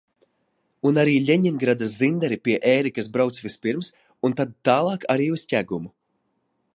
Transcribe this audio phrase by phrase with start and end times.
[0.91, 3.93] Un arī Ļeņingradas Zinderi pie Ērikas brauc vispirms
[4.29, 5.93] un tad tālāk arī uz Ķegumu.